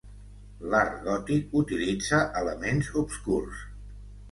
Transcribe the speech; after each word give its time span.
L'art 0.71 0.95
gòtic 1.07 1.53
utilitza 1.61 2.23
elements 2.43 2.91
obscurs. 3.05 3.63